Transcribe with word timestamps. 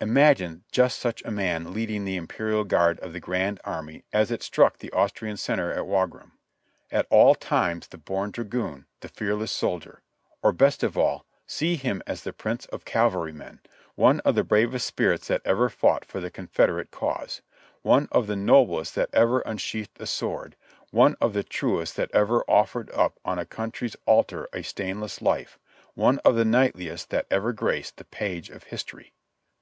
Imagine 0.00 0.62
just 0.70 0.98
such 0.98 1.22
a 1.24 1.30
man 1.30 1.74
leading 1.74 2.04
the 2.04 2.14
Imperial 2.16 2.62
Guard 2.64 3.00
of 3.00 3.12
the 3.12 3.20
Grand 3.20 3.60
Army 3.64 4.04
as 4.14 4.30
it 4.30 4.42
struck 4.42 4.78
the 4.78 4.92
Austrian 4.92 5.36
center 5.36 5.72
at 5.72 5.86
Wagram. 5.88 6.32
At 6.90 7.08
all 7.10 7.34
times 7.34 7.88
the 7.88 7.98
born 7.98 8.30
dragoon, 8.30 8.86
the 9.00 9.08
fearless 9.08 9.52
soldier; 9.52 10.00
or 10.40 10.52
best 10.52 10.82
of 10.82 10.96
all, 10.96 11.26
see 11.46 11.74
him 11.74 12.00
as 12.06 12.22
the 12.22 12.32
Prince 12.32 12.64
of 12.66 12.84
Cavalrymen, 12.84 13.60
one 13.96 14.20
of 14.20 14.36
the 14.36 14.44
bravest 14.44 14.86
spirits 14.86 15.26
that 15.28 15.42
ever 15.44 15.68
fought 15.68 16.04
for 16.04 16.20
the 16.20 16.30
Confederate 16.30 16.92
cause— 16.92 17.42
one 17.82 18.08
of 18.12 18.26
the 18.28 18.36
noblest 18.36 18.94
that 18.94 19.10
ever 19.12 19.40
unsheathed 19.40 20.00
a 20.00 20.06
sword; 20.06 20.56
one 20.92 21.16
of 21.20 21.32
the 21.34 21.42
truest 21.44 21.96
that 21.96 22.10
ever 22.14 22.44
offered 22.48 22.88
up 22.92 23.18
on 23.24 23.38
a 23.38 23.44
country's 23.44 23.96
altar 24.06 24.48
a 24.52 24.62
stainless 24.62 25.20
life: 25.20 25.58
one 25.94 26.20
of 26.20 26.36
the 26.36 26.44
knightliest 26.44 27.10
that 27.10 27.26
ever 27.30 27.52
graced 27.52 27.96
the 27.96 28.04
page 28.04 28.48
of 28.48 28.62
history. 28.62 29.12